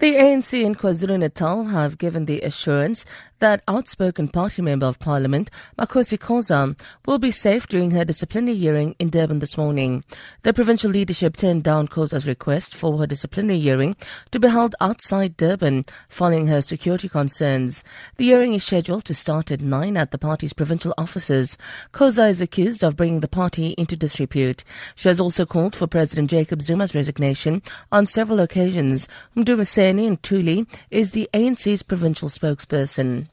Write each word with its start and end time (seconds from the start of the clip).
The 0.00 0.14
ANC 0.14 0.62
in 0.62 0.76
KwaZulu-Natal 0.76 1.64
have 1.64 1.98
given 1.98 2.26
the 2.26 2.40
assurance 2.42 3.04
that 3.38 3.62
outspoken 3.68 4.28
party 4.28 4.62
member 4.62 4.86
of 4.86 4.98
parliament, 4.98 5.50
Makhosi 5.78 6.18
Khoza, 6.18 6.78
will 7.06 7.18
be 7.18 7.30
safe 7.30 7.66
during 7.66 7.92
her 7.92 8.04
disciplinary 8.04 8.56
hearing 8.56 8.94
in 8.98 9.10
Durban 9.10 9.38
this 9.38 9.56
morning. 9.56 10.04
The 10.42 10.52
provincial 10.52 10.90
leadership 10.90 11.36
turned 11.36 11.64
down 11.64 11.88
Khoza's 11.88 12.26
request 12.26 12.74
for 12.74 12.98
her 12.98 13.06
disciplinary 13.06 13.60
hearing 13.60 13.96
to 14.30 14.40
be 14.40 14.48
held 14.48 14.74
outside 14.80 15.36
Durban 15.36 15.84
following 16.08 16.46
her 16.48 16.60
security 16.60 17.08
concerns. 17.08 17.84
The 18.16 18.24
hearing 18.24 18.54
is 18.54 18.64
scheduled 18.64 19.04
to 19.04 19.14
start 19.14 19.50
at 19.50 19.60
9 19.60 19.96
at 19.96 20.10
the 20.10 20.18
party's 20.18 20.52
provincial 20.52 20.94
offices. 20.98 21.56
Khoza 21.92 22.28
is 22.28 22.40
accused 22.40 22.82
of 22.82 22.96
bringing 22.96 23.20
the 23.20 23.28
party 23.28 23.74
into 23.78 23.96
disrepute. 23.96 24.64
She 24.94 25.08
has 25.08 25.20
also 25.20 25.46
called 25.46 25.76
for 25.76 25.86
President 25.86 26.30
Jacob 26.30 26.60
Zuma's 26.60 26.94
resignation 26.94 27.62
on 27.92 28.06
several 28.06 28.40
occasions. 28.40 29.08
Mdumiseni 29.36 30.18
Ntuli 30.18 30.66
is 30.90 31.12
the 31.12 31.28
ANC's 31.32 31.82
provincial 31.82 32.28
spokesperson. 32.28 33.27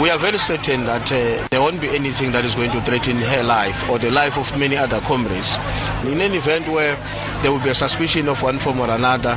We 0.00 0.08
are 0.08 0.18
very 0.18 0.38
certain 0.38 0.86
that 0.86 1.12
uh, 1.12 1.46
there 1.50 1.60
won't 1.60 1.78
be 1.78 1.88
anything 1.90 2.32
that 2.32 2.42
is 2.42 2.54
going 2.54 2.70
to 2.70 2.80
threaten 2.80 3.16
her 3.18 3.42
life 3.42 3.86
or 3.90 3.98
the 3.98 4.10
life 4.10 4.38
of 4.38 4.48
many 4.58 4.74
other 4.74 4.98
comrades. 5.00 5.58
In 6.02 6.22
any 6.22 6.38
event 6.38 6.66
where 6.68 6.96
there 7.42 7.52
will 7.52 7.60
be 7.60 7.68
a 7.68 7.74
suspicion 7.74 8.26
of 8.26 8.42
one 8.42 8.58
form 8.58 8.80
or 8.80 8.88
another, 8.88 9.36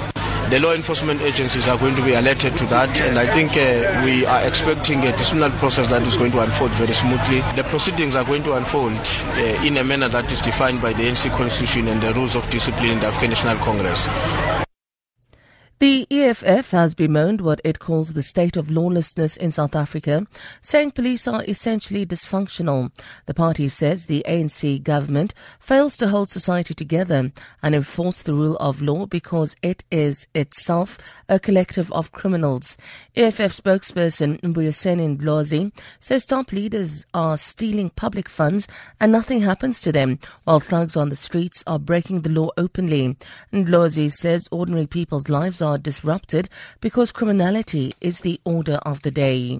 the 0.49 0.61
law 0.61 0.73
enforcement 0.73 1.21
agencies 1.21 1.67
are 1.67 1.77
going 1.77 1.95
to 1.97 2.01
be 2.01 2.13
alerted 2.13 2.55
to 2.55 2.65
that, 2.67 3.01
and 3.01 3.19
I 3.19 3.27
think 3.33 3.51
uh, 3.57 4.03
we 4.05 4.25
are 4.25 4.47
expecting 4.47 5.03
a 5.03 5.11
disciplinary 5.11 5.51
process 5.59 5.89
that 5.89 6.01
is 6.03 6.15
going 6.15 6.31
to 6.31 6.39
unfold 6.39 6.71
very 6.75 6.93
smoothly. 6.93 7.41
The 7.59 7.65
proceedings 7.67 8.15
are 8.15 8.23
going 8.23 8.43
to 8.43 8.53
unfold 8.53 8.93
uh, 8.93 9.67
in 9.67 9.75
a 9.75 9.83
manner 9.83 10.07
that 10.07 10.31
is 10.31 10.39
defined 10.39 10.81
by 10.81 10.93
the 10.93 11.03
NC 11.03 11.35
Constitution 11.35 11.89
and 11.89 12.01
the 12.01 12.13
rules 12.13 12.37
of 12.37 12.49
discipline 12.49 12.91
in 12.91 12.99
the 13.01 13.07
African 13.07 13.31
National 13.31 13.57
Congress. 13.57 14.07
The 15.83 16.07
EFF 16.09 16.71
has 16.71 16.95
bemoaned 16.95 17.41
what 17.41 17.59
it 17.65 17.77
calls 17.77 18.13
the 18.13 18.21
state 18.21 18.55
of 18.55 18.71
lawlessness 18.71 19.35
in 19.35 19.51
South 19.51 19.75
Africa, 19.75 20.25
saying 20.61 20.91
police 20.91 21.27
are 21.27 21.43
essentially 21.43 22.05
dysfunctional. 22.05 22.93
The 23.25 23.33
party 23.33 23.67
says 23.67 24.05
the 24.05 24.23
ANC 24.25 24.81
government 24.81 25.33
fails 25.59 25.97
to 25.97 26.07
hold 26.07 26.29
society 26.29 26.73
together 26.73 27.33
and 27.61 27.75
enforce 27.75 28.23
the 28.23 28.33
rule 28.33 28.55
of 28.61 28.81
law 28.81 29.07
because 29.07 29.57
it 29.61 29.83
is 29.91 30.25
itself 30.33 30.97
a 31.27 31.37
collective 31.37 31.91
of 31.91 32.13
criminals. 32.13 32.77
EFF 33.17 33.51
spokesperson 33.51 34.39
Mbuyiseni 34.39 35.17
Ndlozi 35.17 35.73
says 35.99 36.25
top 36.25 36.53
leaders 36.53 37.05
are 37.13 37.37
stealing 37.37 37.89
public 37.89 38.29
funds 38.29 38.69
and 39.01 39.11
nothing 39.11 39.41
happens 39.41 39.81
to 39.81 39.91
them, 39.91 40.17
while 40.45 40.61
thugs 40.61 40.95
on 40.95 41.09
the 41.09 41.17
streets 41.17 41.61
are 41.67 41.77
breaking 41.77 42.21
the 42.21 42.29
law 42.29 42.51
openly. 42.55 43.17
Ndlozi 43.51 44.09
says 44.09 44.47
ordinary 44.49 44.87
people's 44.87 45.27
lives 45.27 45.61
are 45.61 45.72
are 45.73 45.77
disrupted 45.77 46.49
because 46.79 47.11
criminality 47.11 47.93
is 47.99 48.21
the 48.21 48.39
order 48.45 48.79
of 48.83 49.01
the 49.01 49.11
day. 49.11 49.59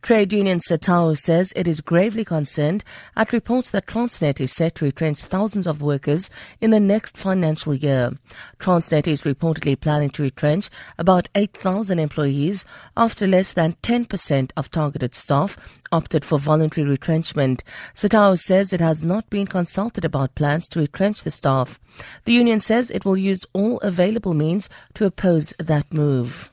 Trade 0.00 0.32
union 0.32 0.58
SATAWU 0.60 1.18
says 1.18 1.52
it 1.56 1.66
is 1.66 1.80
gravely 1.80 2.24
concerned 2.24 2.84
at 3.16 3.32
reports 3.32 3.70
that 3.72 3.86
Transnet 3.86 4.40
is 4.40 4.52
set 4.52 4.76
to 4.76 4.84
retrench 4.84 5.22
thousands 5.22 5.66
of 5.66 5.82
workers 5.82 6.30
in 6.60 6.70
the 6.70 6.80
next 6.80 7.18
financial 7.18 7.74
year. 7.74 8.12
Transnet 8.58 9.06
is 9.06 9.24
reportedly 9.24 9.78
planning 9.78 10.08
to 10.10 10.22
retrench 10.22 10.70
about 10.98 11.28
8,000 11.34 11.98
employees 11.98 12.64
after 12.96 13.26
less 13.26 13.52
than 13.52 13.74
10% 13.82 14.52
of 14.56 14.70
targeted 14.70 15.14
staff 15.14 15.56
opted 15.90 16.24
for 16.24 16.38
voluntary 16.38 16.86
retrenchment. 16.86 17.64
SATAWU 17.92 18.38
says 18.38 18.72
it 18.72 18.80
has 18.80 19.04
not 19.04 19.28
been 19.28 19.46
consulted 19.46 20.04
about 20.04 20.34
plans 20.34 20.68
to 20.68 20.80
retrench 20.80 21.24
the 21.24 21.30
staff. 21.30 21.78
The 22.24 22.32
union 22.32 22.60
says 22.60 22.90
it 22.90 23.04
will 23.04 23.16
use 23.16 23.44
all 23.52 23.78
available 23.80 24.34
means 24.34 24.70
to 24.94 25.06
oppose 25.06 25.54
that 25.58 25.92
move. 25.92 26.52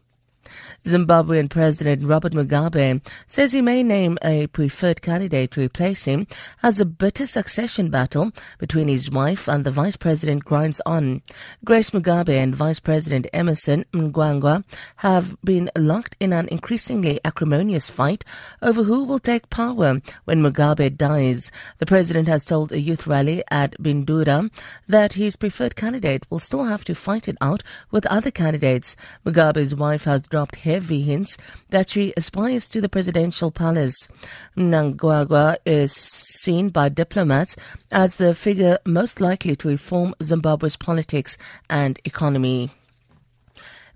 Zimbabwean 0.86 1.50
President 1.50 2.04
Robert 2.04 2.34
Mugabe 2.34 3.02
says 3.26 3.54
he 3.54 3.62
may 3.62 3.82
name 3.82 4.20
a 4.24 4.46
preferred 4.48 5.02
candidate 5.02 5.50
to 5.50 5.62
replace 5.62 6.06
him 6.06 6.28
as 6.62 6.80
a 6.80 6.86
bitter 6.86 7.26
succession 7.26 7.90
battle 7.90 8.32
between 8.60 8.88
his 8.88 9.10
wife 9.10 9.48
and 9.48 9.64
the 9.64 9.72
vice 9.72 9.98
president 9.98 10.46
grinds 10.46 10.82
on. 10.86 11.24
Grace 11.64 11.90
Mugabe 11.90 12.38
and 12.38 12.56
Vice 12.56 12.80
President 12.80 13.26
Emmerson 13.34 13.84
Mnangagwa 13.94 14.64
have 14.98 15.36
been 15.44 15.72
locked 15.76 16.16
in 16.20 16.32
an 16.32 16.48
increasingly 16.50 17.20
acrimonious 17.26 17.90
fight 17.90 18.24
over 18.62 18.84
who 18.84 19.06
will 19.06 19.18
take 19.18 19.50
power 19.50 20.00
when 20.26 20.44
Mugabe 20.44 20.96
dies. 20.96 21.52
The 21.80 21.88
president 21.88 22.28
has 22.28 22.46
told 22.46 22.72
a 22.72 22.80
youth 22.80 23.08
rally 23.08 23.42
at 23.50 23.72
Bindura 23.82 24.52
that 24.88 25.14
his 25.14 25.36
preferred 25.36 25.76
candidate 25.76 26.28
will 26.30 26.38
still 26.38 26.66
have 26.66 26.86
to 26.86 26.94
fight 26.94 27.28
it 27.28 27.38
out 27.42 27.64
with 27.90 28.06
other 28.06 28.30
candidates. 28.30 28.96
Mugabe's 29.26 29.74
wife 29.74 30.04
has 30.04 30.22
dropped 30.22 30.58
heavy 30.76 31.02
hints 31.02 31.38
that 31.70 31.90
she 31.90 32.14
aspires 32.18 32.68
to 32.68 32.82
the 32.82 32.90
presidential 32.90 33.50
palace. 33.50 34.10
Mnangagwa 34.58 35.56
is 35.66 35.94
seen 35.94 36.68
by 36.68 36.90
diplomats 36.90 37.56
as 37.94 38.18
the 38.18 38.36
figure 38.36 38.78
most 38.86 39.22
likely 39.22 39.56
to 39.56 39.70
reform 39.70 40.14
Zimbabwe's 40.22 40.76
politics 40.76 41.38
and 41.70 41.98
economy. 42.04 42.72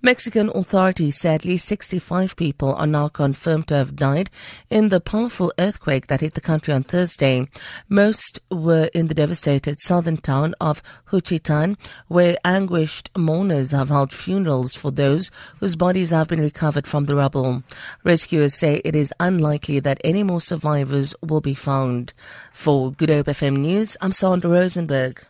Mexican 0.02 0.50
authorities 0.54 1.20
say 1.20 1.34
at 1.34 1.44
least 1.44 1.66
65 1.66 2.34
people 2.34 2.74
are 2.74 2.86
now 2.86 3.08
confirmed 3.08 3.68
to 3.68 3.74
have 3.74 3.96
died 3.96 4.30
in 4.70 4.88
the 4.88 4.98
powerful 4.98 5.52
earthquake 5.58 6.06
that 6.06 6.22
hit 6.22 6.32
the 6.32 6.40
country 6.40 6.72
on 6.72 6.82
Thursday. 6.82 7.46
Most 7.86 8.40
were 8.50 8.88
in 8.94 9.08
the 9.08 9.14
devastated 9.14 9.78
southern 9.78 10.16
town 10.16 10.54
of 10.58 10.82
Juchitán, 11.10 11.76
where 12.08 12.38
anguished 12.46 13.10
mourners 13.14 13.72
have 13.72 13.90
held 13.90 14.10
funerals 14.10 14.74
for 14.74 14.90
those 14.90 15.30
whose 15.58 15.76
bodies 15.76 16.08
have 16.08 16.28
been 16.28 16.40
recovered 16.40 16.86
from 16.86 17.04
the 17.04 17.14
rubble. 17.14 17.62
Rescuers 18.02 18.54
say 18.54 18.80
it 18.84 18.96
is 18.96 19.12
unlikely 19.20 19.80
that 19.80 20.00
any 20.02 20.22
more 20.22 20.40
survivors 20.40 21.14
will 21.20 21.42
be 21.42 21.54
found. 21.54 22.14
For 22.52 22.90
Good 22.90 23.10
Hope 23.10 23.26
FM 23.26 23.58
News, 23.58 23.98
I'm 24.00 24.12
Sandra 24.12 24.50
Rosenberg. 24.50 25.26